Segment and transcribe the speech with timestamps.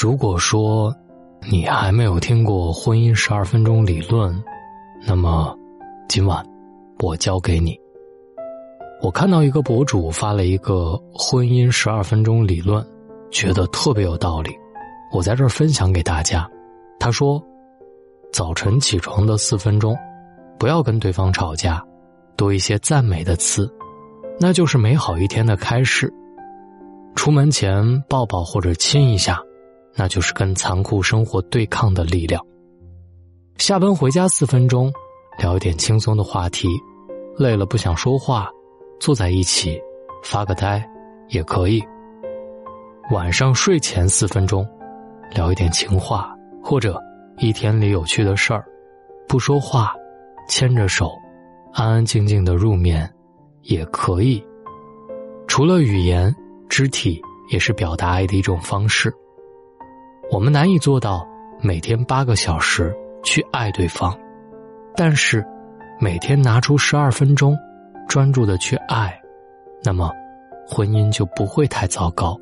[0.00, 0.94] 如果说
[1.50, 4.32] 你还没有听过婚姻十二分钟理论，
[5.04, 5.52] 那么
[6.08, 6.40] 今晚
[7.00, 7.76] 我教给你。
[9.02, 12.86] 我看到一个博主发了一个婚姻十二分钟理论，
[13.32, 14.52] 觉得特别有道理，
[15.12, 16.48] 我在这儿分享给大家。
[17.00, 17.42] 他说，
[18.32, 19.96] 早晨起床的四分钟，
[20.60, 21.84] 不要跟对方吵架，
[22.36, 23.68] 多一些赞美的词，
[24.38, 26.08] 那就是美好一天的开始。
[27.16, 29.42] 出门前抱抱或者亲一下。
[29.94, 32.44] 那就是跟残酷生活对抗的力量。
[33.56, 34.92] 下班回家四分钟，
[35.38, 36.68] 聊一点轻松的话题，
[37.36, 38.48] 累了不想说话，
[39.00, 39.80] 坐在一起
[40.22, 40.88] 发个呆
[41.28, 41.82] 也可以。
[43.10, 44.64] 晚上睡前四分钟，
[45.34, 47.00] 聊一点情话或者
[47.38, 48.64] 一天里有趣的事儿，
[49.26, 49.94] 不说话，
[50.48, 51.10] 牵着手，
[51.72, 53.10] 安安静静的入眠
[53.62, 54.44] 也可以。
[55.46, 56.34] 除了语言，
[56.68, 59.12] 肢体也是表达爱的一种方式。
[60.30, 61.26] 我们难以做到
[61.60, 64.16] 每天八个小时去爱对方，
[64.94, 65.44] 但是
[65.98, 67.56] 每天拿出十二分钟，
[68.08, 69.18] 专注的去爱，
[69.82, 70.12] 那么
[70.68, 72.38] 婚姻就不会太糟糕。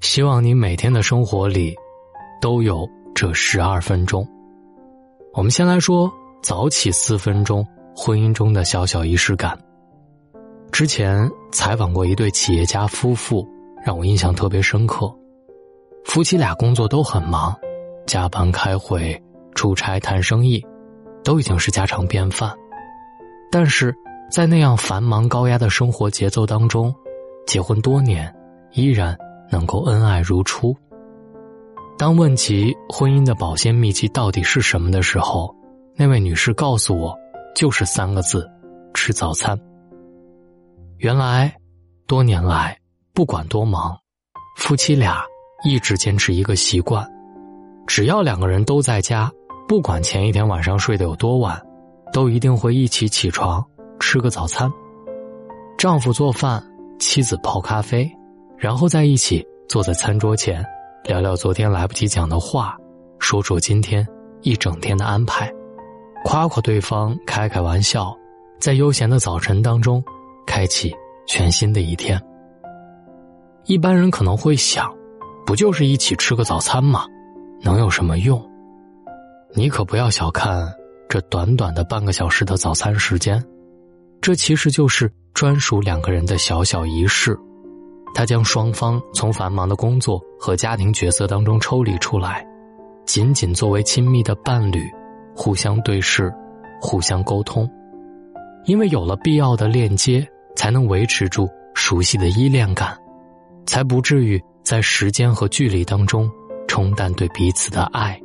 [0.00, 1.74] 希望你每天的生活里
[2.40, 4.26] 都有这十二分钟。
[5.32, 7.66] 我们先来说早起四分钟，
[7.96, 9.58] 婚姻中的小小仪式感。
[10.70, 13.48] 之前采访过一对企业家夫妇，
[13.82, 15.10] 让我印象特别深刻。
[16.06, 17.54] 夫妻俩工作都很忙，
[18.06, 19.20] 加班、开会、
[19.54, 20.64] 出差、谈生意，
[21.24, 22.54] 都已经是家常便饭。
[23.50, 23.94] 但是
[24.30, 26.94] 在那样繁忙高压的生活节奏当中，
[27.46, 28.32] 结婚多年，
[28.72, 29.18] 依然
[29.50, 30.74] 能够恩爱如初。
[31.98, 35.54] 当问及婚姻的保鲜秘籍到底是什么的时候，
[35.96, 37.14] 那位女士告诉我，
[37.54, 38.48] 就是三个字：
[38.94, 39.58] 吃早餐。
[40.98, 41.52] 原来，
[42.06, 42.78] 多年来，
[43.12, 43.98] 不管多忙，
[44.56, 45.22] 夫妻俩。
[45.64, 47.06] 一直坚持一个习惯，
[47.86, 49.30] 只要两个人都在家，
[49.66, 51.60] 不管前一天晚上睡得有多晚，
[52.12, 53.64] 都一定会一起起床
[53.98, 54.70] 吃个早餐。
[55.78, 56.62] 丈夫做饭，
[56.98, 58.10] 妻子泡咖啡，
[58.56, 60.64] 然后在一起坐在餐桌前，
[61.04, 62.76] 聊聊昨天来不及讲的话，
[63.18, 64.06] 说说今天
[64.42, 65.50] 一整天的安排，
[66.24, 68.14] 夸夸对方，开开玩笑，
[68.60, 70.04] 在悠闲的早晨当中，
[70.46, 70.94] 开启
[71.26, 72.22] 全新的一天。
[73.64, 74.94] 一般人可能会想。
[75.46, 77.06] 不就是一起吃个早餐吗？
[77.62, 78.44] 能有什么用？
[79.54, 80.68] 你可不要小看
[81.08, 83.40] 这短短的半个小时的早餐时间，
[84.20, 87.38] 这其实就是专属两个人的小小仪式。
[88.12, 92.44] 它将双方从繁忙的工作和家庭角色当中抽离出来，
[93.04, 94.82] 仅仅作为亲密的伴侣，
[95.36, 96.32] 互相对视，
[96.80, 97.70] 互相沟通。
[98.64, 100.26] 因为有了必要的链接，
[100.56, 102.98] 才能维持住熟悉的依恋感，
[103.64, 104.42] 才不至于。
[104.66, 106.28] 在时间和距离当中
[106.66, 108.20] 冲淡对彼此的爱。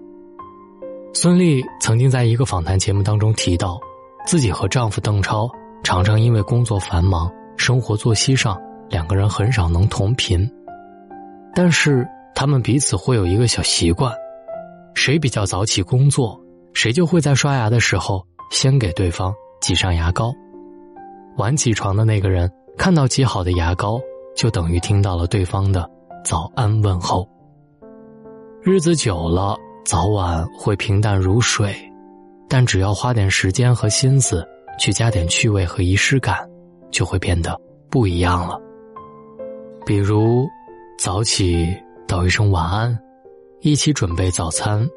[1.13, 3.79] 孙俪曾经在一个访谈节目当中提到，
[4.25, 5.47] 自己和丈夫邓超
[5.83, 8.59] 常常因为工作繁忙，生活作息上
[8.89, 10.49] 两个人很少能同频。
[11.53, 14.11] 但是他们彼此会有一个小习惯，
[14.95, 16.41] 谁比较早起工作，
[16.73, 19.31] 谁就会在刷牙的时候先给对方
[19.61, 20.33] 挤上牙膏。
[21.37, 24.01] 晚起床的那个人看到挤好的牙膏，
[24.35, 25.87] 就等于听到了对方的。
[26.23, 27.27] 早安问候。
[28.61, 31.75] 日子久了，早晚会平淡如水，
[32.47, 36.37] 但只要花点时间和心思，去加点趣味和仪式感，
[36.91, 37.59] 就会变得
[37.89, 38.59] 不一样了。
[39.83, 40.47] 比如，
[40.99, 41.75] 早起
[42.07, 42.97] 道一声晚安，
[43.61, 44.87] 一起准备早餐，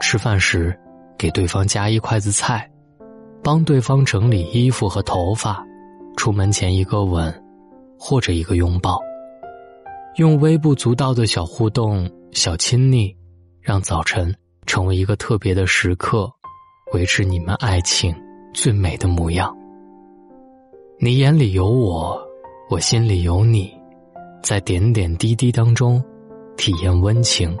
[0.00, 0.76] 吃饭时
[1.16, 2.68] 给对方夹一筷子菜，
[3.42, 5.64] 帮对方整理衣服和头发，
[6.16, 7.32] 出门前一个吻，
[7.96, 9.00] 或者一个拥抱。
[10.16, 13.16] 用微不足道的小互动、小亲昵，
[13.62, 14.34] 让早晨
[14.66, 16.30] 成为一个特别的时刻，
[16.92, 18.14] 维持你们爱情
[18.52, 19.56] 最美的模样。
[20.98, 22.20] 你眼里有我，
[22.68, 23.72] 我心里有你，
[24.42, 26.02] 在点点滴滴当中，
[26.58, 27.56] 体验温情，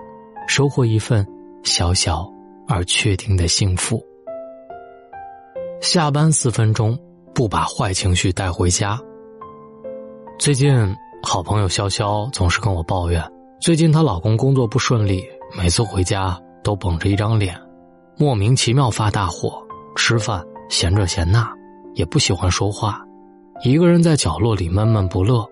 [0.46, 1.26] 收获一份
[1.64, 2.30] 小小
[2.68, 4.04] 而确定的幸福。
[5.80, 6.98] 下班四分钟，
[7.34, 9.00] 不把坏情绪带回家。
[10.38, 10.70] 最近。
[11.22, 13.24] 好朋友潇潇总是跟我抱怨，
[13.60, 15.24] 最近她老公工作不顺利，
[15.56, 17.58] 每次回家都绷着一张脸，
[18.18, 19.62] 莫名其妙发大火，
[19.96, 21.50] 吃饭嫌这嫌那，
[21.94, 23.00] 也不喜欢说话，
[23.62, 25.46] 一个人在角落里闷闷不乐。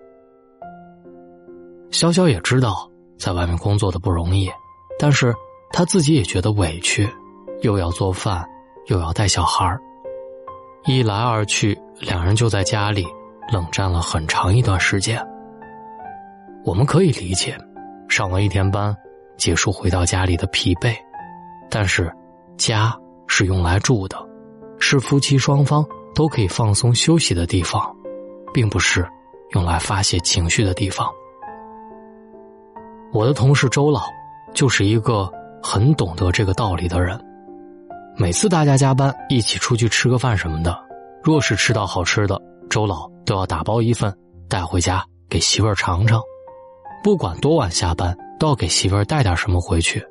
[1.89, 4.51] 潇潇也知道在外面工作的不容易，
[4.99, 5.33] 但是
[5.71, 7.09] 她自己也觉得委屈，
[7.61, 8.45] 又要做饭，
[8.87, 9.75] 又要带小孩
[10.85, 13.07] 一来二去，两人就在家里
[13.51, 15.25] 冷战了很长一段时间。
[16.63, 17.57] 我们可以理解，
[18.07, 18.95] 上了一天班，
[19.35, 20.95] 结束回到家里的疲惫。
[21.69, 22.11] 但是，
[22.57, 22.95] 家
[23.27, 24.17] 是用来住的，
[24.77, 27.95] 是夫妻双方都可以放松休息的地方，
[28.53, 29.07] 并不是
[29.53, 31.09] 用来发泄情绪的地方。
[33.11, 34.01] 我的同事周老
[34.53, 35.31] 就是一个
[35.63, 37.19] 很懂得这个道理的人。
[38.15, 40.77] 每次大家加班一起出去吃个饭什么的，
[41.23, 44.15] 若是吃到好吃的，周老都要打包一份
[44.47, 46.21] 带回家给媳妇儿尝尝。
[47.03, 50.03] 不管多晚下班，都要给媳妇儿带点什么回去。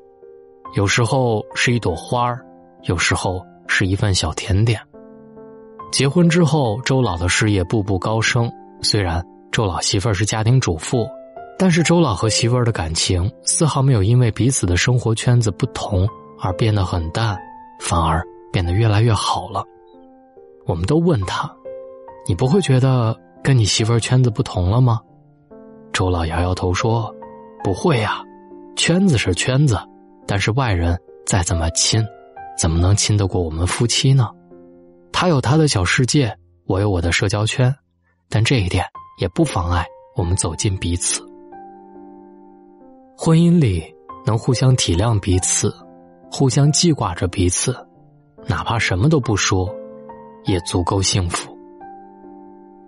[0.74, 2.44] 有时候是一朵花儿，
[2.84, 4.80] 有时候是一份小甜点。
[5.92, 8.50] 结婚之后，周老的事业步步高升。
[8.82, 11.06] 虽然周老媳妇儿是家庭主妇，
[11.58, 16.08] 但是周老和媳妇儿的感情丝毫没有因为彼此的生活圈子不同
[16.40, 17.36] 而变得很淡，
[17.80, 19.64] 反而变得越来越好了。
[20.66, 21.52] 我们都问他
[22.26, 25.00] ：“你不会觉得跟你媳妇儿圈子不同了吗？”
[25.92, 27.14] 周老摇摇头说
[27.62, 28.22] ：“不会呀，
[28.76, 29.78] 圈子是圈子。”
[30.26, 30.96] 但是外人
[31.26, 32.06] 再怎么亲，
[32.56, 34.28] 怎么能亲得过我们夫妻呢？
[35.12, 36.32] 他有他的小世界，
[36.66, 37.74] 我有我的社交圈，
[38.28, 38.84] 但这一点
[39.20, 39.84] 也不妨碍
[40.14, 41.20] 我们走进彼此。
[43.18, 43.84] 婚姻里
[44.24, 45.74] 能互相体谅彼此，
[46.30, 47.76] 互相记挂着彼此，
[48.46, 49.68] 哪怕什么都不说，
[50.44, 51.52] 也足够幸福。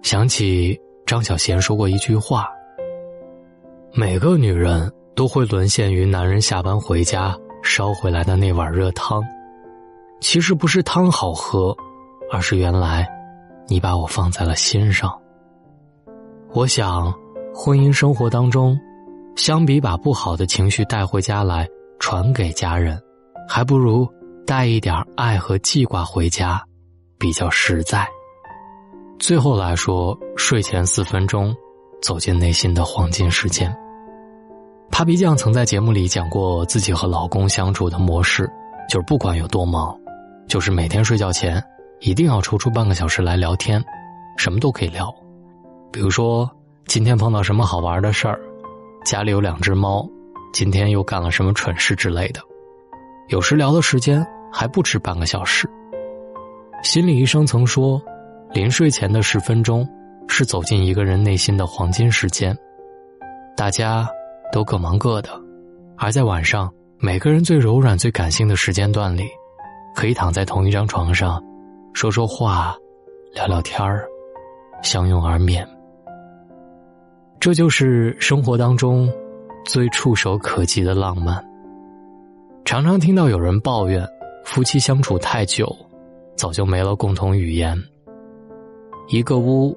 [0.02, 2.46] 想起张小娴说过一句话
[3.94, 9.22] ：“每个女人。”都会沦陷于男人下班回家烧回来的那碗热汤，
[10.22, 11.76] 其实不是汤好喝，
[12.32, 13.06] 而是原来
[13.68, 15.12] 你把我放在了心上。
[16.54, 17.12] 我想，
[17.54, 18.74] 婚姻生活当中，
[19.36, 21.68] 相比把不好的情绪带回家来
[21.98, 22.98] 传给家人，
[23.46, 24.08] 还不如
[24.46, 26.64] 带一点爱和记挂回家，
[27.18, 28.08] 比较实在。
[29.18, 31.54] 最后来说，睡前四分钟，
[32.00, 33.70] 走进内心的黄金时间。
[34.92, 38.48] 帕皮酱曾在节目里讲过自己和老公相处的模式，
[38.90, 39.98] 就是不管有多忙，
[40.46, 41.60] 就是每天睡觉前
[42.00, 43.82] 一定要抽出半个小时来聊天，
[44.36, 45.10] 什么都可以聊，
[45.90, 46.48] 比如说
[46.86, 48.38] 今天碰到什么好玩的事儿，
[49.02, 50.06] 家里有两只猫，
[50.52, 52.40] 今天又干了什么蠢事之类的，
[53.28, 55.66] 有时聊的时间还不止半个小时。
[56.82, 58.00] 心理医生曾说，
[58.52, 59.88] 临睡前的十分钟
[60.28, 62.54] 是走进一个人内心的黄金时间，
[63.56, 64.06] 大家。
[64.52, 65.30] 都各忙各的，
[65.96, 69.24] 而在晚上，每个人最柔软、最感性的时间段里，
[69.96, 71.42] 可以躺在同一张床上，
[71.94, 72.76] 说说话，
[73.34, 74.06] 聊聊天儿，
[74.82, 75.66] 相拥而眠。
[77.40, 79.10] 这就是生活当中
[79.64, 81.42] 最触手可及的浪漫。
[82.64, 84.06] 常常听到有人抱怨，
[84.44, 85.74] 夫妻相处太久，
[86.36, 87.76] 早就没了共同语言。
[89.08, 89.74] 一个屋，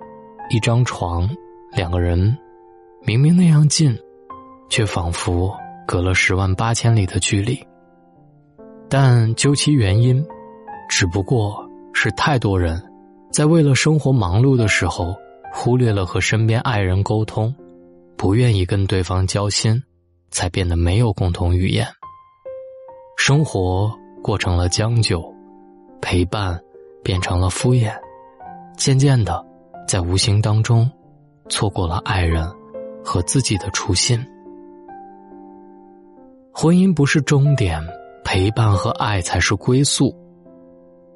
[0.50, 1.28] 一张床，
[1.72, 2.38] 两个人，
[3.06, 3.98] 明明那样近。
[4.70, 5.56] 却仿佛
[5.88, 7.58] 隔了十万八千里的距离。
[8.90, 10.26] 但究其原因，
[10.88, 12.82] 只不过是太多人
[13.32, 15.16] 在为了生活忙碌的时候，
[15.52, 17.54] 忽略了和身边爱人沟通，
[18.16, 19.82] 不愿意跟对方交心，
[20.30, 21.88] 才变得没有共同语言。
[23.18, 23.92] 生活
[24.22, 25.24] 过成了将就，
[26.02, 26.60] 陪伴
[27.04, 27.92] 变成了敷衍，
[28.78, 29.44] 渐渐的，
[29.88, 30.90] 在无形当中，
[31.50, 32.48] 错过了爱人
[33.04, 34.24] 和自己的初心。
[36.58, 37.86] 婚姻不是终点，
[38.24, 40.16] 陪伴和爱才是归宿。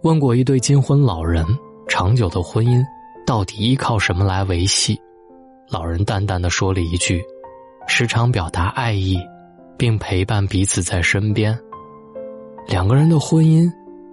[0.02, 1.46] 问过一对金婚老人，
[1.88, 2.84] 长久的婚姻
[3.26, 5.00] 到底依靠什么来维系？
[5.70, 7.24] 老人淡淡的说了一句
[7.88, 9.18] ：“时常表达爱意，
[9.78, 11.58] 并陪伴彼此在身边。”
[12.68, 13.66] 两个人的婚姻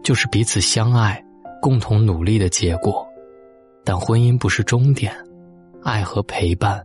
[0.05, 1.21] 就是彼此相爱、
[1.61, 3.05] 共同努力的结果。
[3.85, 5.13] 但婚姻不是终点，
[5.83, 6.81] 爱和陪伴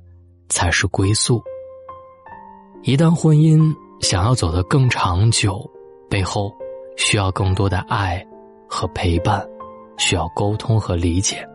[0.49, 1.39] 才是归宿。
[2.81, 3.71] 一旦婚姻，
[4.01, 5.69] 想要走得更长久，
[6.09, 6.51] 背后
[6.97, 8.25] 需要更多的爱
[8.67, 9.47] 和陪伴，
[9.97, 11.47] 需要沟通和理解。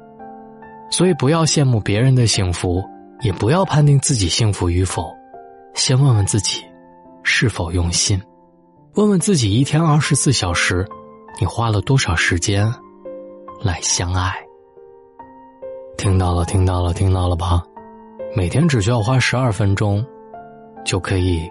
[0.90, 2.82] 所以，不要羡慕别人的幸福，
[3.20, 5.12] 也不要判定自己幸福与否。
[5.74, 6.64] 先问问自己
[7.22, 8.22] 是否用心，
[8.94, 10.86] 问问自己一天二十四小时，
[11.40, 12.72] 你花了多少时间
[13.60, 14.32] 来相爱？
[15.98, 17.62] 听到了，听到了，听到了吧？
[18.36, 20.04] 每天只需要花十二分钟，
[20.84, 21.50] 就可以。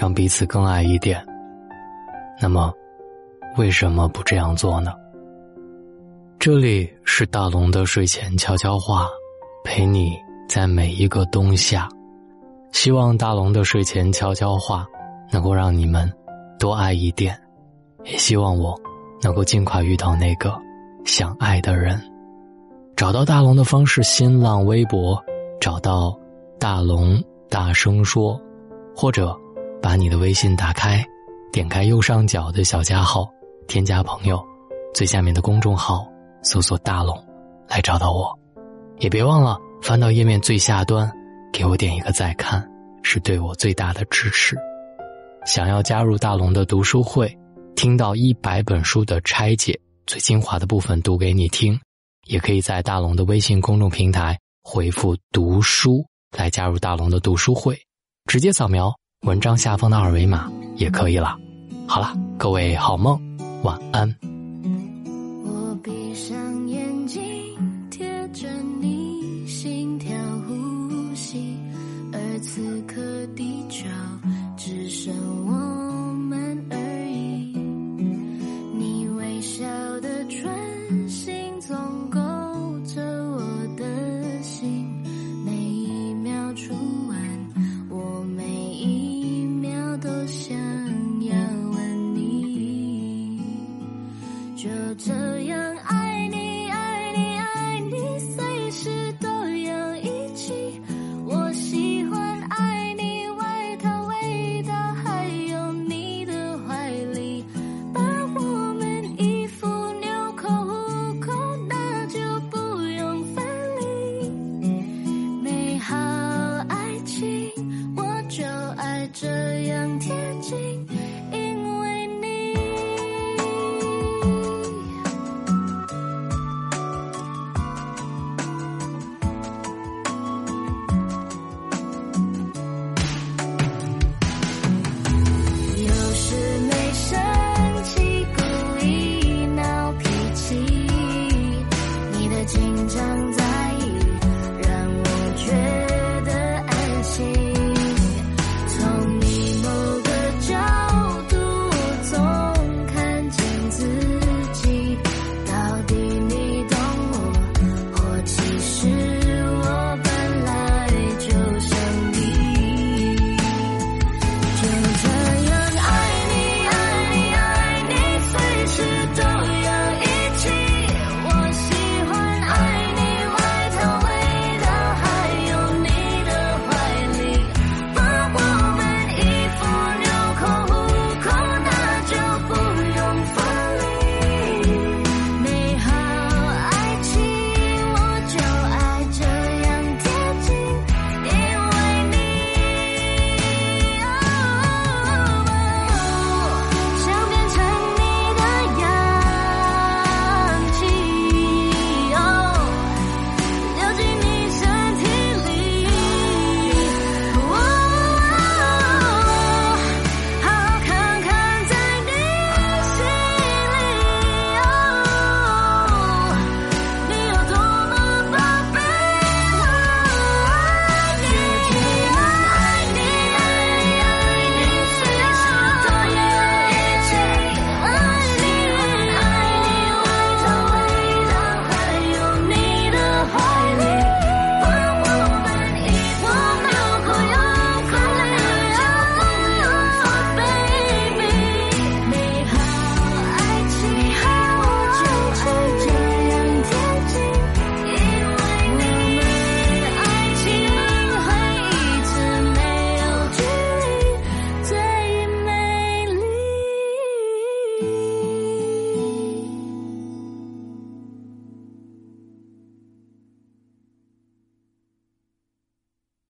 [0.00, 1.22] 让彼此更爱一点。
[2.40, 2.72] 那么，
[3.58, 4.92] 为什么不这样做呢？
[6.38, 9.06] 这里是大龙的睡前悄悄话，
[9.62, 10.16] 陪你
[10.48, 11.86] 在每一个冬夏。
[12.72, 14.86] 希望大龙的睡前悄悄话
[15.30, 16.10] 能够让你们
[16.58, 17.38] 多爱一点，
[18.04, 18.74] 也希望我
[19.20, 20.58] 能够尽快遇到那个
[21.04, 22.00] 想爱的人。
[22.96, 25.22] 找到大龙的方式：新浪微博
[25.60, 26.18] 找到
[26.58, 28.40] 大龙大声说，
[28.96, 29.38] 或者。
[29.82, 31.04] 把你的微信打开，
[31.52, 33.28] 点开右上角的小加号，
[33.66, 34.42] 添加朋友，
[34.94, 36.06] 最下面的公众号
[36.42, 37.16] 搜索“大龙”，
[37.68, 38.38] 来找到我。
[38.98, 41.10] 也别忘了翻到页面最下端，
[41.50, 42.62] 给我点一个再看，
[43.02, 44.54] 是对我最大的支持。
[45.46, 47.34] 想要加入大龙的读书会，
[47.74, 51.80] 听到一百本书的拆解，最精华的部分读给你听，
[52.26, 56.04] 也可以在大龙的微信公众平台回复“读书”
[56.36, 57.80] 来加入大龙的读书会，
[58.26, 58.94] 直接扫描
[59.26, 61.36] 文章下方的二维码也可以了。
[61.86, 63.20] 好了，各位好梦，
[63.62, 64.29] 晚安。